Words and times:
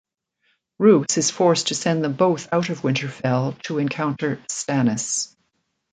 Roose 0.79 1.19
is 1.19 1.29
forced 1.29 1.67
to 1.67 1.75
send 1.75 2.03
them 2.03 2.13
both 2.13 2.51
out 2.51 2.69
of 2.69 2.81
Winterfell 2.81 3.61
to 3.61 3.77
encounter 3.77 4.37
Stannis. 4.49 5.35